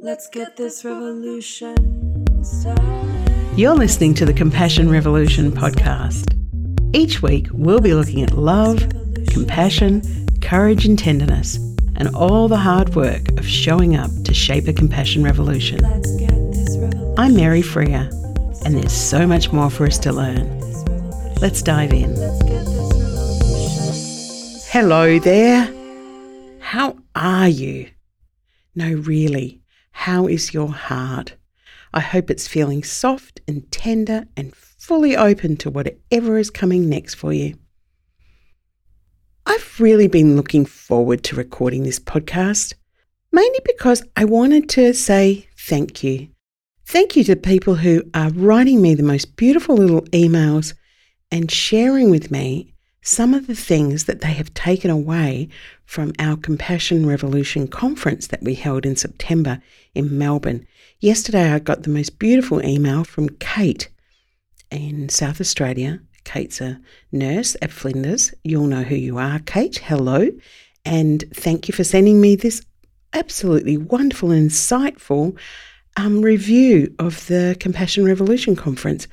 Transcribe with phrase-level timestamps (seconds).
[0.00, 3.56] Let's get this revolution started.
[3.56, 6.34] You're listening to the Compassion Revolution podcast.
[6.92, 8.88] Each week, we'll be looking at love,
[9.28, 10.02] compassion,
[10.42, 11.58] courage, and tenderness,
[11.94, 15.78] and all the hard work of showing up to shape a compassion revolution.
[15.78, 17.14] Let's get this revolution.
[17.16, 18.10] I'm Mary Freer,
[18.64, 20.58] and there's so much more for us to learn.
[21.40, 22.16] Let's dive in.
[22.16, 24.60] Let's get this revolution.
[24.72, 25.72] Hello there.
[26.58, 27.90] How are you?
[28.74, 29.60] No, really,
[29.94, 31.36] how is your heart?
[31.94, 37.14] I hope it's feeling soft and tender and fully open to whatever is coming next
[37.14, 37.54] for you.
[39.46, 42.74] I've really been looking forward to recording this podcast,
[43.32, 46.28] mainly because I wanted to say thank you.
[46.84, 50.74] Thank you to people who are writing me the most beautiful little emails
[51.30, 52.73] and sharing with me
[53.04, 55.46] some of the things that they have taken away
[55.84, 59.60] from our Compassion Revolution conference that we held in September
[59.94, 60.66] in Melbourne.
[61.00, 63.90] Yesterday, I got the most beautiful email from Kate
[64.70, 66.00] in South Australia.
[66.24, 66.80] Kate's a
[67.12, 68.32] nurse at Flinders.
[68.42, 69.76] You'll know who you are, Kate.
[69.76, 70.30] Hello.
[70.86, 72.62] And thank you for sending me this
[73.12, 75.38] absolutely wonderful and insightful
[75.98, 79.06] um, review of the Compassion Revolution conference.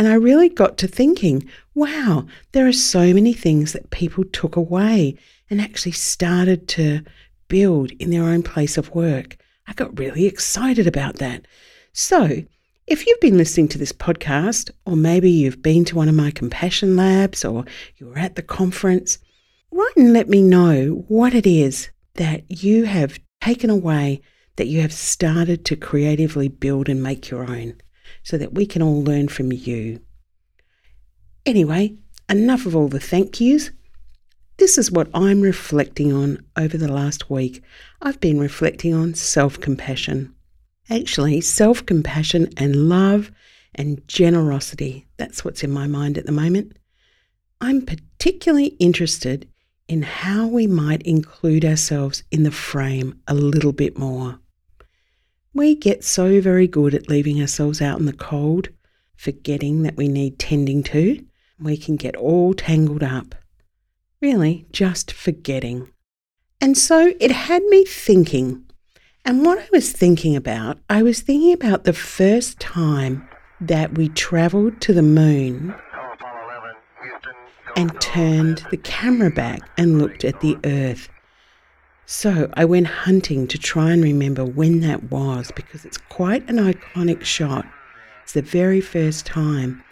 [0.00, 4.56] And I really got to thinking, wow, there are so many things that people took
[4.56, 5.18] away
[5.50, 7.02] and actually started to
[7.48, 9.36] build in their own place of work.
[9.66, 11.44] I got really excited about that.
[11.92, 12.44] So,
[12.86, 16.30] if you've been listening to this podcast, or maybe you've been to one of my
[16.30, 17.66] compassion labs, or
[17.98, 19.18] you were at the conference,
[19.70, 24.22] write and let me know what it is that you have taken away
[24.56, 27.74] that you have started to creatively build and make your own
[28.22, 30.00] so that we can all learn from you.
[31.46, 31.96] Anyway,
[32.28, 33.70] enough of all the thank yous.
[34.58, 37.62] This is what I'm reflecting on over the last week.
[38.02, 40.34] I've been reflecting on self compassion.
[40.90, 43.30] Actually, self compassion and love
[43.74, 45.06] and generosity.
[45.16, 46.76] That's what's in my mind at the moment.
[47.60, 49.48] I'm particularly interested
[49.88, 54.38] in how we might include ourselves in the frame a little bit more.
[55.52, 58.68] We get so very good at leaving ourselves out in the cold,
[59.16, 61.24] forgetting that we need tending to.
[61.58, 63.34] We can get all tangled up.
[64.22, 65.90] Really, just forgetting.
[66.60, 68.64] And so it had me thinking.
[69.24, 73.28] And what I was thinking about, I was thinking about the first time
[73.60, 75.74] that we travelled to the moon
[77.76, 81.08] and turned the camera back and looked at the earth.
[82.12, 86.56] So I went hunting to try and remember when that was because it's quite an
[86.56, 87.64] iconic shot.
[88.24, 89.84] It's the very first time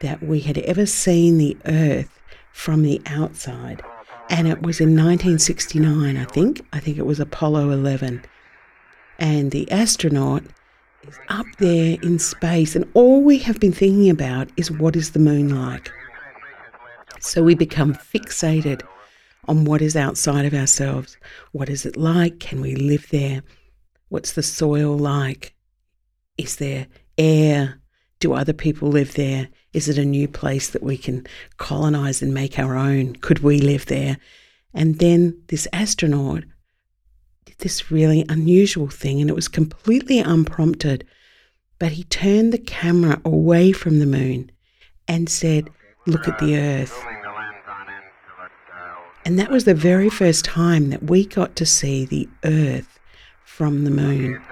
[0.00, 2.18] that we had ever seen the earth
[2.50, 3.82] from the outside.
[4.30, 6.66] And it was in 1969, I think.
[6.72, 8.24] I think it was Apollo 11.
[9.20, 10.42] And the astronaut
[11.06, 15.12] is up there in space, and all we have been thinking about is what is
[15.12, 15.88] the moon like?
[17.20, 18.82] So we become fixated
[19.50, 21.16] on what is outside of ourselves.
[21.50, 22.38] What is it like?
[22.38, 23.42] Can we live there?
[24.08, 25.56] What's the soil like?
[26.38, 26.86] Is there
[27.18, 27.80] air?
[28.20, 29.48] Do other people live there?
[29.72, 33.16] Is it a new place that we can colonize and make our own?
[33.16, 34.18] Could we live there?
[34.72, 36.44] And then this astronaut
[37.44, 41.04] did this really unusual thing, and it was completely unprompted.
[41.80, 44.52] But he turned the camera away from the moon
[45.08, 45.70] and said,
[46.06, 46.96] Look at the earth.
[49.30, 52.98] And that was the very first time that we got to see the earth
[53.44, 54.42] from the moon.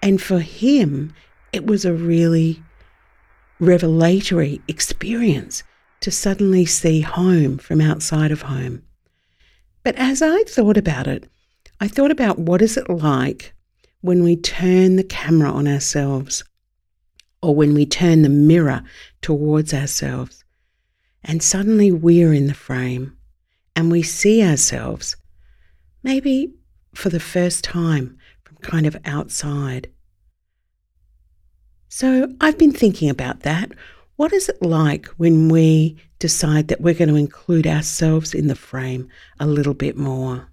[0.00, 1.12] And for him,
[1.52, 2.62] it was a really
[3.58, 5.64] revelatory experience
[6.02, 8.84] to suddenly see home from outside of home.
[9.82, 11.28] But as I thought about it,
[11.80, 13.54] I thought about what is it like
[14.02, 16.44] when we turn the camera on ourselves
[17.42, 18.84] or when we turn the mirror
[19.20, 20.43] towards ourselves
[21.24, 23.16] and suddenly we're in the frame
[23.74, 25.16] and we see ourselves,
[26.02, 26.54] maybe
[26.94, 29.88] for the first time from kind of outside.
[31.88, 33.72] So I've been thinking about that.
[34.16, 38.54] What is it like when we decide that we're going to include ourselves in the
[38.54, 39.08] frame
[39.40, 40.48] a little bit more?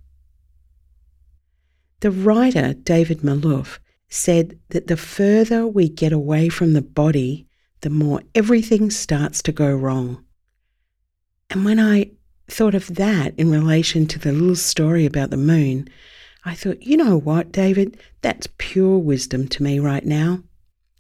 [1.99, 3.77] The writer, David Malouf,
[4.09, 7.47] said that the further we get away from the body,
[7.81, 10.25] the more everything starts to go wrong.
[11.51, 12.11] And when I
[12.47, 15.89] thought of that in relation to the little story about the moon,
[16.45, 17.99] I thought, you know what, David?
[18.21, 20.43] That's pure wisdom to me right now.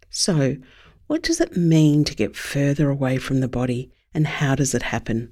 [0.09, 0.57] So,
[1.07, 4.83] what does it mean to get further away from the body and how does it
[4.83, 5.31] happen?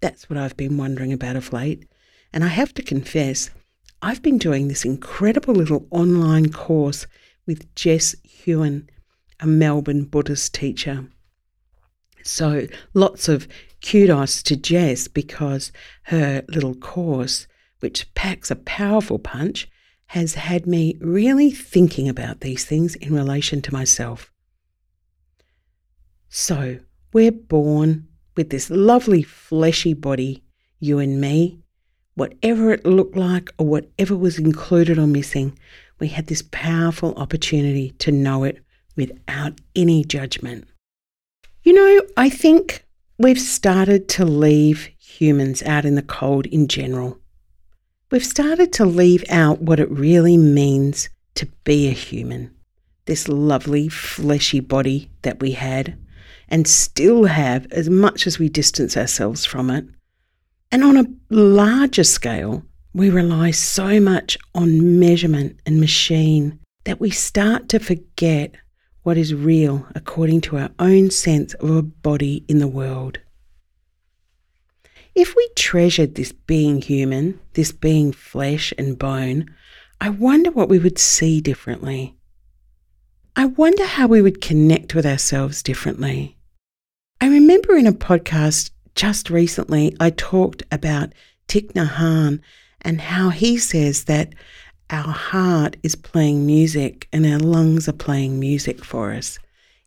[0.00, 1.86] That's what I've been wondering about of late.
[2.32, 3.50] And I have to confess,
[4.02, 7.06] I've been doing this incredible little online course
[7.46, 8.90] with Jess Hewen,
[9.38, 11.08] a Melbourne Buddhist teacher.
[12.24, 13.46] So lots of
[13.84, 15.70] kudos to Jess because
[16.04, 17.46] her little course,
[17.80, 19.68] which packs a powerful punch,
[20.06, 24.32] has had me really thinking about these things in relation to myself.
[26.28, 26.80] So,
[27.12, 30.42] we're born with this lovely fleshy body,
[30.80, 31.60] you and me.
[32.14, 35.58] Whatever it looked like or whatever was included or missing,
[35.98, 38.64] we had this powerful opportunity to know it
[38.96, 40.66] without any judgment.
[41.64, 42.84] You know, I think
[43.16, 47.18] we've started to leave humans out in the cold in general.
[48.10, 52.54] We've started to leave out what it really means to be a human.
[53.06, 55.98] This lovely fleshy body that we had
[56.50, 59.86] and still have as much as we distance ourselves from it.
[60.70, 62.62] And on a larger scale,
[62.92, 68.54] we rely so much on measurement and machine that we start to forget
[69.04, 73.18] what is real according to our own sense of a body in the world.
[75.14, 79.54] If we treasured this being human, this being flesh and bone,
[80.00, 82.16] I wonder what we would see differently.
[83.36, 86.36] I wonder how we would connect with ourselves differently.
[87.20, 91.12] I remember in a podcast just recently, I talked about
[91.48, 92.40] Thich Nhat Hanh
[92.80, 94.34] and how he says that
[94.90, 99.38] our heart is playing music and our lungs are playing music for us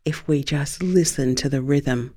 [0.04, 2.14] if we just listen to the rhythm.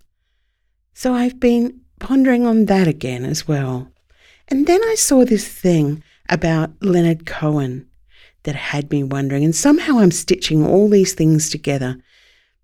[0.94, 3.92] So I've been pondering on that again as well.
[4.48, 7.88] And then I saw this thing about Leonard Cohen
[8.44, 11.98] that had me wondering, and somehow I'm stitching all these things together.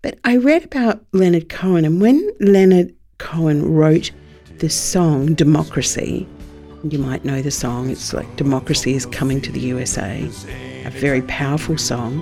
[0.02, 4.10] But I read about Leonard Cohen, and when Leonard Cohen wrote
[4.58, 6.26] the song Democracy,
[6.84, 10.22] you might know the song, it's like Democracy is Coming to the USA,
[10.84, 12.20] a very powerful song.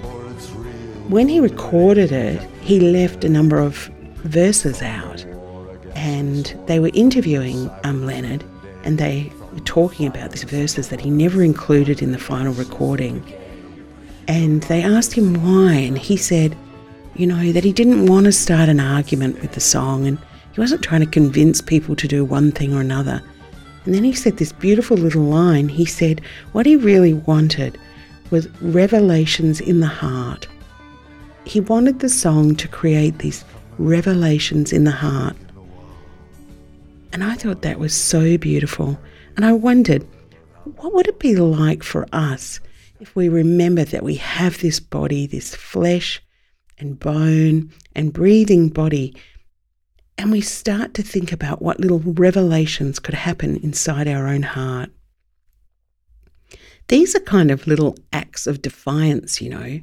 [1.08, 3.76] When he recorded it, he left a number of
[4.24, 5.24] verses out
[5.96, 8.44] and they were interviewing um, Leonard,
[8.84, 13.24] and they were talking about these verses that he never included in the final recording.
[14.28, 16.56] And they asked him why, and he said,
[17.14, 20.18] you know, that he didn't want to start an argument with the song, and
[20.52, 23.22] he wasn't trying to convince people to do one thing or another.
[23.86, 25.68] And then he said this beautiful little line.
[25.68, 26.20] He said,
[26.52, 27.78] what he really wanted
[28.30, 30.46] was revelations in the heart.
[31.44, 33.44] He wanted the song to create these
[33.78, 35.36] revelations in the heart
[37.16, 38.98] and I thought that was so beautiful.
[39.36, 40.06] And I wondered,
[40.64, 42.60] what would it be like for us
[43.00, 46.22] if we remember that we have this body, this flesh
[46.76, 49.16] and bone and breathing body,
[50.18, 54.90] and we start to think about what little revelations could happen inside our own heart?
[56.88, 59.80] These are kind of little acts of defiance, you know.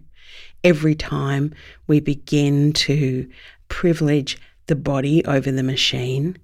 [0.63, 1.53] Every time
[1.87, 3.29] we begin to
[3.67, 4.37] privilege
[4.67, 6.37] the body over the machine,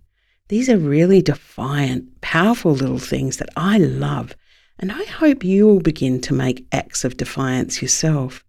[0.50, 4.36] these are really defiant, powerful little things that I love,
[4.80, 8.44] and I hope you will begin to make acts of defiance yourself.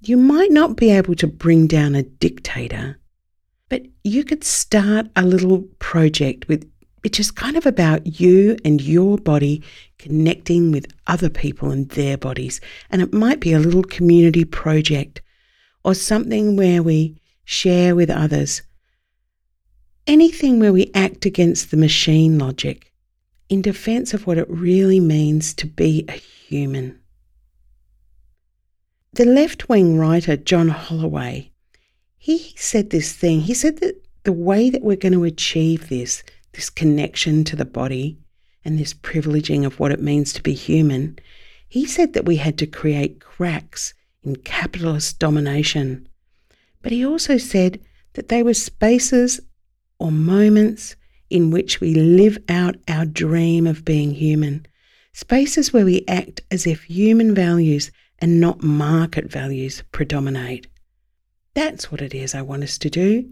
[0.00, 2.98] You might not be able to bring down a dictator,
[3.72, 6.70] but you could start a little project with
[7.00, 9.62] which is kind of about you and your body
[9.98, 12.60] connecting with other people and their bodies.
[12.90, 15.22] And it might be a little community project
[15.84, 18.60] or something where we share with others
[20.06, 22.92] anything where we act against the machine logic
[23.48, 27.00] in defense of what it really means to be a human.
[29.14, 31.51] The left wing writer John Holloway,
[32.22, 33.40] he said this thing.
[33.40, 37.64] He said that the way that we're going to achieve this, this connection to the
[37.64, 38.16] body
[38.64, 41.18] and this privileging of what it means to be human,
[41.68, 46.08] he said that we had to create cracks in capitalist domination.
[46.80, 47.80] But he also said
[48.12, 49.40] that they were spaces
[49.98, 50.94] or moments
[51.28, 54.64] in which we live out our dream of being human,
[55.12, 60.68] spaces where we act as if human values and not market values predominate.
[61.54, 63.30] That's what it is I want us to do.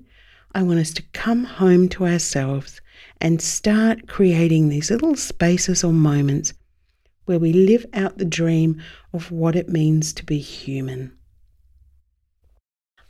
[0.55, 2.81] I want us to come home to ourselves
[3.21, 6.53] and start creating these little spaces or moments
[7.25, 11.17] where we live out the dream of what it means to be human.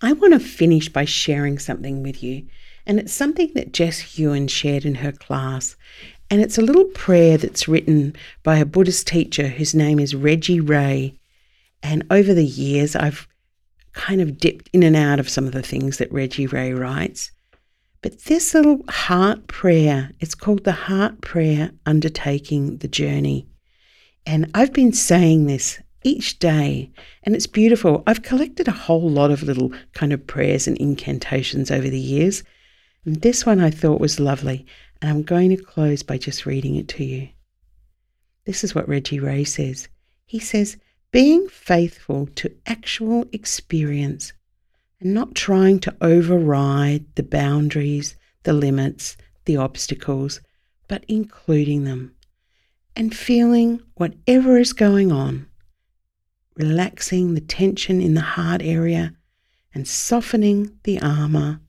[0.02, 2.46] I want to finish by sharing something with you
[2.86, 5.76] and it's something that Jess Hewen shared in her class.
[6.28, 10.60] And it's a little prayer that's written by a Buddhist teacher whose name is Reggie
[10.60, 11.14] Ray.
[11.82, 13.28] And over the years, I've
[13.92, 17.30] kind of dipped in and out of some of the things that Reggie Ray writes.
[18.02, 23.46] But this little heart prayer, it's called the Heart Prayer Undertaking the Journey.
[24.24, 26.90] And I've been saying this each day,
[27.24, 28.02] and it's beautiful.
[28.06, 32.42] I've collected a whole lot of little kind of prayers and incantations over the years.
[33.04, 34.64] And this one I thought was lovely,
[35.02, 37.28] and I'm going to close by just reading it to you.
[38.46, 39.88] This is what Reggie Ray says.
[40.24, 40.78] He says,
[41.12, 44.32] being faithful to actual experience
[45.00, 50.40] and not trying to override the boundaries, the limits, the obstacles,
[50.86, 52.14] but including them
[52.94, 55.46] and feeling whatever is going on,
[56.56, 59.12] relaxing the tension in the heart area
[59.74, 61.60] and softening the armor,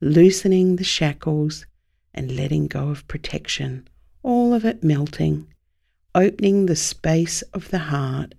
[0.00, 1.66] loosening the shackles
[2.12, 3.88] and letting go of protection,
[4.22, 5.46] all of it melting,
[6.14, 8.34] opening the space of the heart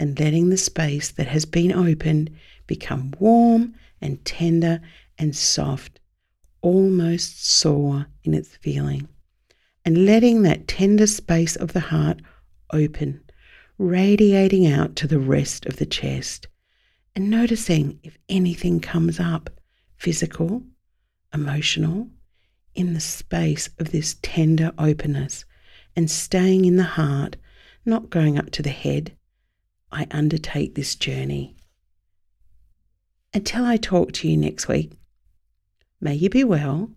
[0.00, 2.30] and letting the space that has been opened
[2.66, 4.80] become warm and tender
[5.18, 6.00] and soft,
[6.62, 9.06] almost sore in its feeling,
[9.84, 12.18] and letting that tender space of the heart
[12.72, 13.20] open,
[13.76, 16.48] radiating out to the rest of the chest,
[17.14, 19.50] and noticing if anything comes up
[19.96, 20.62] physical,
[21.34, 22.08] emotional,
[22.74, 25.44] in the space of this tender openness
[25.94, 27.36] and staying in the heart,
[27.84, 29.14] not going up to the head
[29.92, 31.56] I undertake this journey.
[33.34, 34.92] Until I talk to you next week,
[36.00, 36.90] may you be well,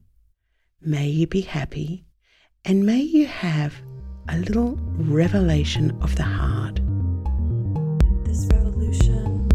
[0.81, 2.05] may you be happy,
[2.65, 3.73] and may you have
[4.29, 6.75] a little revelation of the heart.
[8.25, 9.49] This revolution.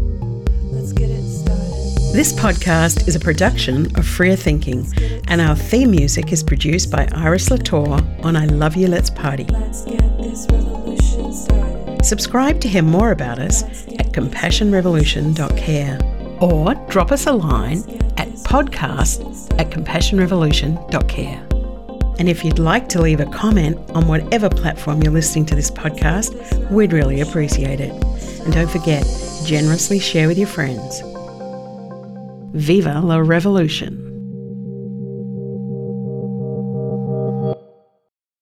[0.71, 2.13] Let's get it started.
[2.13, 4.85] This podcast is a production of Freer Thinking,
[5.27, 9.45] and our theme music is produced by Iris Latour on I Love You Let's Party.
[9.45, 11.58] Let's get this revolution started.
[12.03, 13.63] Subscribe to hear more about us
[13.99, 15.99] at compassionrevolution.care
[16.41, 17.79] or drop us a line
[18.17, 21.45] at podcast at compassionrevolution.care.
[22.19, 25.71] And if you'd like to leave a comment on whatever platform you're listening to this
[25.71, 27.91] podcast, we'd really appreciate it.
[28.43, 29.05] And don't forget,
[29.45, 31.01] generously share with your friends.
[32.53, 34.08] Viva la revolution!